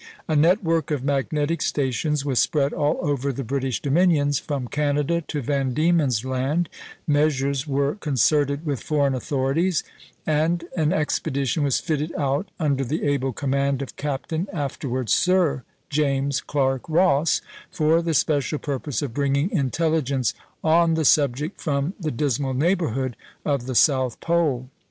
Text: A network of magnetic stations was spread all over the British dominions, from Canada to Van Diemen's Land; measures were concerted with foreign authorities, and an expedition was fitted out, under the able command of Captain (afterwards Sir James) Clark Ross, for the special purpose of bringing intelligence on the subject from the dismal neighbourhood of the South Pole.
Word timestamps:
A 0.27 0.35
network 0.35 0.89
of 0.89 1.03
magnetic 1.03 1.61
stations 1.61 2.25
was 2.25 2.39
spread 2.39 2.73
all 2.73 2.97
over 3.07 3.31
the 3.31 3.43
British 3.43 3.79
dominions, 3.83 4.39
from 4.39 4.67
Canada 4.67 5.21
to 5.27 5.43
Van 5.43 5.75
Diemen's 5.75 6.25
Land; 6.25 6.69
measures 7.05 7.67
were 7.67 7.93
concerted 7.97 8.65
with 8.65 8.81
foreign 8.81 9.13
authorities, 9.13 9.83
and 10.25 10.63
an 10.75 10.91
expedition 10.91 11.61
was 11.61 11.79
fitted 11.79 12.11
out, 12.17 12.49
under 12.59 12.83
the 12.83 13.03
able 13.03 13.31
command 13.31 13.83
of 13.83 13.95
Captain 13.95 14.47
(afterwards 14.51 15.13
Sir 15.13 15.61
James) 15.91 16.41
Clark 16.41 16.81
Ross, 16.89 17.41
for 17.69 18.01
the 18.01 18.15
special 18.15 18.57
purpose 18.57 19.03
of 19.03 19.13
bringing 19.13 19.51
intelligence 19.51 20.33
on 20.63 20.95
the 20.95 21.05
subject 21.05 21.61
from 21.61 21.93
the 21.99 22.09
dismal 22.09 22.55
neighbourhood 22.55 23.15
of 23.45 23.67
the 23.67 23.75
South 23.75 24.19
Pole. 24.19 24.67